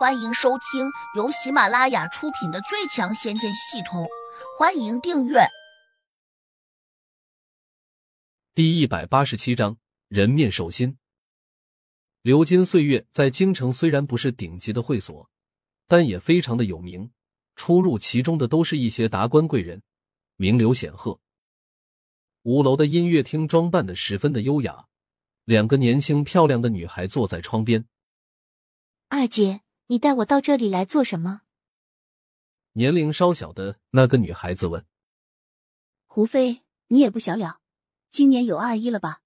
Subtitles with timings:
[0.00, 4.04] 欢迎收听由喜马拉雅出品的《最强仙剑系统》，
[4.58, 5.40] 欢迎订阅。
[8.54, 9.76] 第一百八十七章
[10.08, 10.96] 人面兽心。
[12.22, 15.28] 流金岁月在京城虽然不是顶级的会所，
[15.86, 17.12] 但也非常的有名。
[17.54, 19.82] 出入其中的都是一些达官贵人，
[20.36, 21.20] 名流显赫。
[22.44, 24.86] 五楼的音乐厅装扮的十分的优雅，
[25.44, 27.84] 两个年轻漂亮的女孩坐在窗边。
[29.10, 29.60] 二姐。
[29.90, 31.42] 你带我到这里来做什么？
[32.74, 34.86] 年龄稍小的那个女孩子问
[36.06, 37.58] ：“胡飞，你也不小了，
[38.08, 39.22] 今年有二一了吧？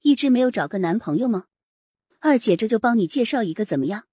[0.00, 1.48] 一直没有找个男朋友吗？
[2.20, 4.06] 二姐这就帮你介绍一个，怎么样？”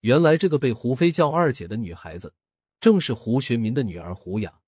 [0.00, 2.32] 原来这个被胡飞叫二姐的女孩子，
[2.80, 4.62] 正是胡学民的女儿胡雅。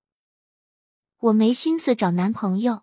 [1.21, 2.83] 我没心思找男朋友，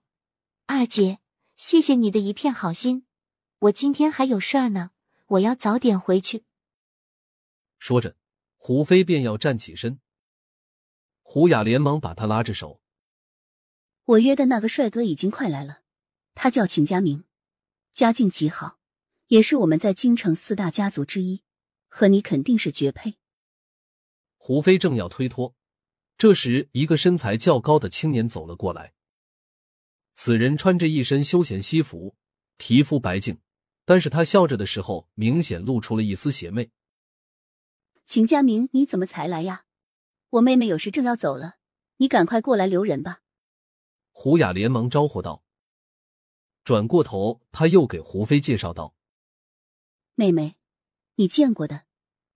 [0.65, 1.19] 二姐，
[1.57, 3.05] 谢谢你的一片好心。
[3.59, 4.89] 我今天还有事儿呢，
[5.27, 6.43] 我要早点回去。
[7.81, 8.15] 说着，
[8.57, 9.99] 胡飞便要站起身，
[11.23, 12.79] 胡雅连忙把他拉着手。
[14.03, 15.81] 我约的那个帅哥已经快来了，
[16.35, 17.23] 他叫秦家明，
[17.91, 18.77] 家境极好，
[19.29, 21.41] 也是我们在京城四大家族之一，
[21.87, 23.15] 和你肯定是绝配。
[24.37, 25.55] 胡飞正要推脱，
[26.19, 28.93] 这时一个身材较高的青年走了过来。
[30.13, 32.15] 此人穿着一身休闲西服，
[32.57, 33.39] 皮肤白净，
[33.85, 36.69] 但是他笑着的时候，明显露出了一丝邪魅。
[38.11, 39.63] 秦佳明，你怎么才来呀？
[40.31, 41.55] 我妹妹有事正要走了，
[41.95, 43.21] 你赶快过来留人吧。
[44.09, 45.45] 胡雅连忙招呼道。
[46.65, 48.97] 转过头，他又给胡飞介绍道
[50.15, 50.57] ：“妹妹，
[51.15, 51.85] 你见过的，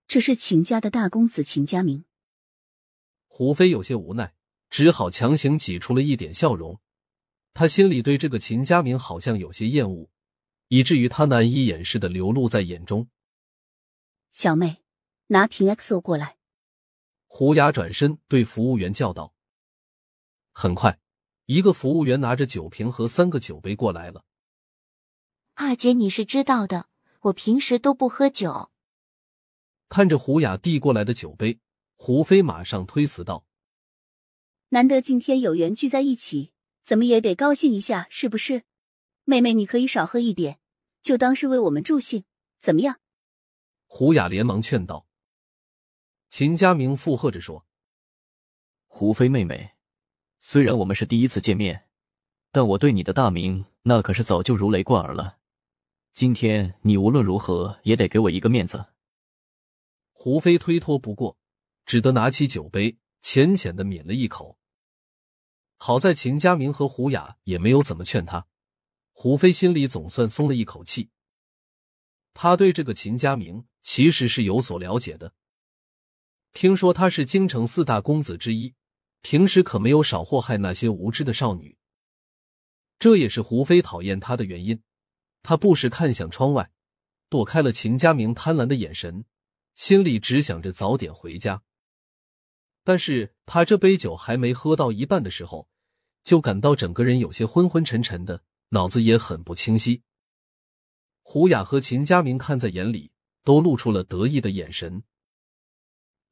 [0.08, 2.06] 这是秦家的大公子秦佳明。”
[3.28, 4.34] 胡飞有些无奈，
[4.70, 6.80] 只好强行挤出了一点笑容。
[7.52, 10.08] 他心里对这个秦佳明好像有些厌恶，
[10.68, 13.10] 以至于他难以掩饰的流露在眼中。
[14.32, 14.85] 小妹。
[15.28, 16.36] 拿瓶 XO 过来。
[17.26, 19.34] 胡雅转身对服务员叫道
[20.52, 20.98] ：“很快，
[21.46, 24.24] 一个服务员拿着酒瓶和三个酒杯过来了。”
[25.54, 26.88] 二姐，你是知道的，
[27.20, 28.70] 我平时都不喝酒。
[29.88, 31.60] 看着胡雅递过来的酒杯，
[31.96, 33.44] 胡飞马上推辞道
[34.70, 36.52] ：“难得今天有缘聚在一起，
[36.84, 38.64] 怎么也得高兴一下，是不是？
[39.24, 40.58] 妹妹，你可以少喝一点，
[41.02, 42.24] 就当是为我们助兴，
[42.60, 43.00] 怎么样？”
[43.86, 45.05] 胡雅连忙劝道。
[46.28, 47.64] 秦佳明附和着说
[48.86, 49.72] ：“胡飞妹妹，
[50.40, 51.88] 虽然我们是第一次见面，
[52.50, 55.38] 但我对你的大名那可是早就如雷贯耳了。
[56.12, 58.86] 今天你无论如何也得给我一个面子。”
[60.12, 61.38] 胡飞推脱不过，
[61.84, 64.58] 只得拿起酒杯，浅浅的抿了一口。
[65.76, 68.46] 好在秦佳明和胡雅也没有怎么劝他，
[69.12, 71.10] 胡飞心里总算松了一口气。
[72.32, 75.34] 他对这个秦佳明其实是有所了解的。
[76.56, 78.72] 听说他是京城四大公子之一，
[79.20, 81.76] 平时可没有少祸害那些无知的少女。
[82.98, 84.82] 这也是胡飞讨厌他的原因。
[85.42, 86.70] 他不时看向窗外，
[87.28, 89.26] 躲开了秦家明贪婪的眼神，
[89.74, 91.62] 心里只想着早点回家。
[92.82, 95.68] 但是他这杯酒还没喝到一半的时候，
[96.24, 100.04] 就感到整个人有些昏昏沉沉的，脑子也很不清晰。
[101.20, 103.10] 胡雅和秦家明看在眼里，
[103.44, 105.02] 都露出了得意的眼神。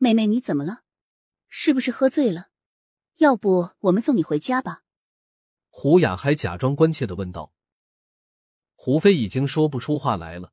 [0.04, 0.82] 妹妹，你怎么了？
[1.48, 2.50] 是不是喝醉了？
[3.16, 4.82] 要不我们送你回家吧？
[5.70, 7.54] 胡雅还假装关切的问道。
[8.74, 10.52] 胡飞已经说不出话来了，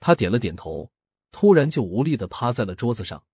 [0.00, 0.90] 他点了点头，
[1.30, 3.26] 突然就无力的趴在了桌子上。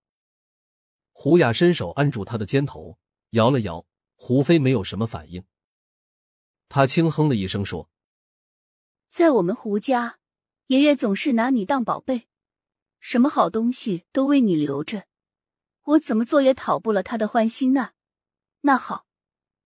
[1.13, 2.99] 胡雅伸手按住他的肩头，
[3.29, 3.87] 摇了摇。
[4.15, 5.45] 胡飞没有什么反应，
[6.67, 7.89] 他轻哼了一声说
[9.09, 10.19] ：“在我们胡家，
[10.67, 12.27] 爷爷总是拿你当宝贝，
[12.99, 15.05] 什么好东西都为你留着。”
[15.83, 17.91] 我怎么做也讨不了他的欢心呢？
[18.61, 19.07] 那好，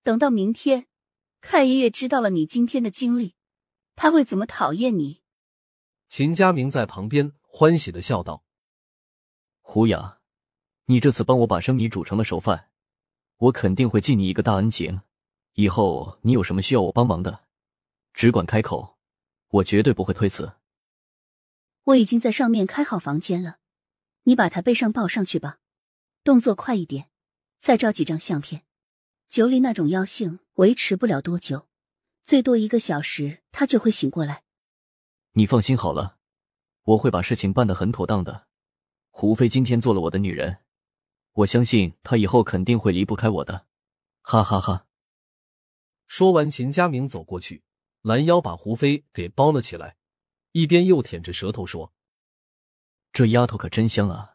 [0.04, 0.88] 等到明天，
[1.42, 3.36] 看爷爷知道了你今天的经历，
[3.96, 5.22] 他会怎么讨厌你？
[6.08, 8.46] 秦佳明在旁边欢喜的笑道
[9.62, 10.20] ：“胡雅，
[10.86, 12.70] 你这次帮我把生米煮成了熟饭，
[13.38, 15.02] 我肯定会记你一个大恩情。
[15.54, 17.46] 以后你有什么需要我帮忙的，
[18.14, 18.98] 只管开口，
[19.50, 20.54] 我绝对不会推辞。”
[21.84, 23.58] 我已经在上面开好房间了，
[24.24, 25.60] 你把他背上抱上去吧。
[26.26, 27.12] 动作快一点，
[27.60, 28.66] 再照几张相片。
[29.28, 31.68] 酒里那种药性维持不了多久，
[32.24, 34.44] 最多一个小时，他就会醒过来。
[35.34, 36.18] 你放心好了，
[36.82, 38.48] 我会把事情办得很妥当的。
[39.12, 40.64] 胡飞今天做了我的女人，
[41.34, 43.68] 我相信他以后肯定会离不开我的。
[44.24, 44.88] 哈哈哈！
[46.08, 47.62] 说完，秦佳明走过去，
[48.02, 49.98] 拦腰把胡飞给包了起来，
[50.54, 51.94] 一边又舔着舌头说
[53.14, 54.35] ：“这丫头可真香啊！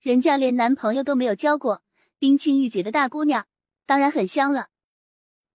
[0.00, 1.82] 人家连男朋友都没有交过，
[2.18, 3.46] 冰清玉洁的大姑娘，
[3.84, 4.70] 当然很香了。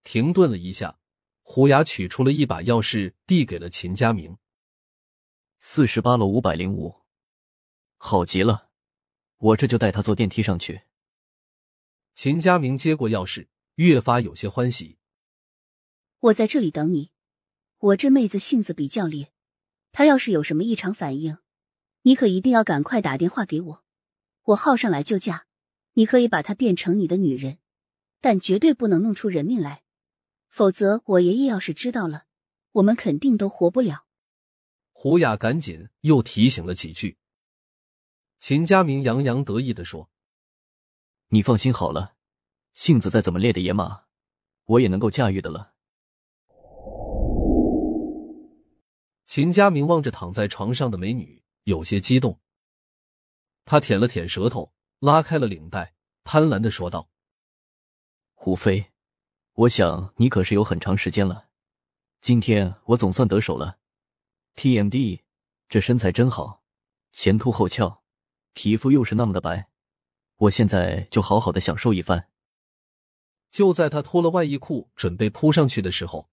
[0.03, 0.99] 停顿了一下，
[1.41, 4.37] 胡雅取出了一把钥匙，递给了秦佳明。
[5.59, 7.01] 四十八楼五百零五，
[7.97, 8.69] 好极了，
[9.37, 10.81] 我这就带他坐电梯上去。
[12.13, 14.97] 秦佳明接过钥匙，越发有些欢喜。
[16.19, 17.11] 我在这里等你。
[17.77, 19.31] 我这妹子性子比较烈，
[19.91, 21.39] 她要是有什么异常反应，
[22.03, 23.83] 你可一定要赶快打电话给我，
[24.43, 25.45] 我号上来就嫁。
[25.93, 27.57] 你可以把她变成你的女人，
[28.21, 29.83] 但绝对不能弄出人命来，
[30.49, 32.25] 否则我爷爷要是知道了，
[32.71, 34.05] 我们肯定都活不了。
[34.93, 37.17] 胡雅赶紧又提醒了几句。
[38.39, 40.09] 秦家明洋洋得意的说
[41.27, 42.15] ：“你放心好了，
[42.73, 44.03] 性子再怎么烈的野马，
[44.65, 45.73] 我也能够驾驭的了。”
[49.27, 52.39] 秦家明望着躺在床上的美女，有些激动。
[53.65, 57.09] 他舔了舔舌头，拉开了领带，贪婪的说道
[58.33, 58.91] ：“胡飞，
[59.53, 61.47] 我想你可是有很长时间了，
[62.19, 63.79] 今天我总算得手了。
[64.55, 65.21] TMD，
[65.69, 66.63] 这身材真好，
[67.11, 68.03] 前凸后翘，
[68.53, 69.69] 皮肤又是那么的白，
[70.37, 72.27] 我现在就好好的享受一番。”
[73.51, 76.29] 就在他脱了外衣裤准备扑上去的时候。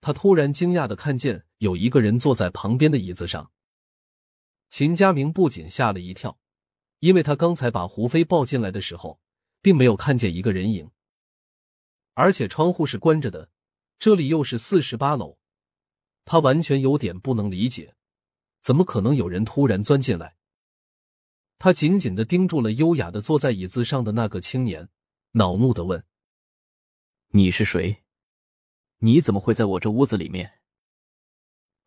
[0.00, 3.50] 他突然惊讶的看见有一个人坐在旁边的椅子上。
[4.68, 6.38] 秦家明不仅吓了一跳，
[7.04, 9.20] 因为他刚才把胡飞抱进来的时候，
[9.60, 10.90] 并没有看见一个人影，
[12.14, 13.50] 而且窗户是关着的，
[13.98, 15.36] 这里又是四十八楼，
[16.24, 17.94] 他完全有点不能理解，
[18.62, 20.38] 怎么可能有人突然钻进来？
[21.58, 24.88] 他紧紧的盯住了优雅的坐在椅子上的那个青年，
[25.32, 26.06] 恼怒的问
[27.32, 28.02] ：“你是谁？”
[29.00, 30.62] 你怎么会在我这屋子里面？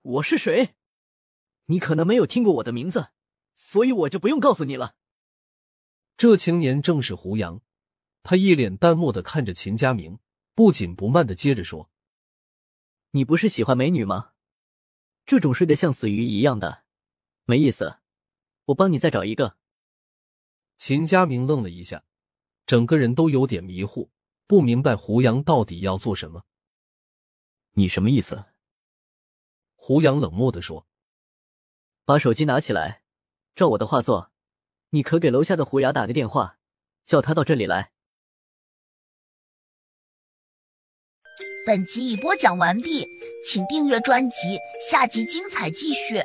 [0.03, 0.75] 我是谁？
[1.65, 3.07] 你可能没有听过我的名字，
[3.55, 4.96] 所以我就不用告诉你了。
[6.17, 7.61] 这青年正是胡杨，
[8.23, 10.17] 他一脸淡漠的看着秦佳明，
[10.55, 11.91] 不紧不慢的接着说
[13.11, 14.33] ：“你不是喜欢美女吗？
[15.27, 16.83] 这种睡得像死鱼一样的，
[17.45, 17.99] 没意思。
[18.65, 19.57] 我帮你再找一个。”
[20.75, 22.03] 秦佳明愣了一下，
[22.65, 24.09] 整个人都有点迷糊，
[24.47, 26.45] 不明白胡杨到底要做什么。
[27.73, 28.45] 你什么意思？
[29.75, 30.87] 胡杨冷漠的说
[32.05, 33.03] ：“把手机拿起来，
[33.53, 34.31] 照我的话做。
[34.89, 36.57] 你可给楼下的虎牙打个电话，
[37.05, 37.91] 叫他到这里来。”
[41.67, 43.05] 本集已播讲完毕，
[43.45, 44.57] 请订阅专辑，
[44.89, 46.23] 下集精彩继续。